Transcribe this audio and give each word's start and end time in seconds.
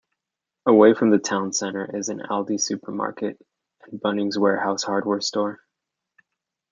Away 0.65 0.95
from 0.95 1.11
the 1.11 1.19
town 1.19 1.53
centre 1.53 1.95
is 1.95 2.09
an 2.09 2.21
Aldi 2.27 2.59
Supermarket, 2.59 3.39
and 3.83 4.01
Bunnings 4.01 4.35
Warehouse 4.35 4.81
hardware 4.81 5.21
store. 5.21 5.59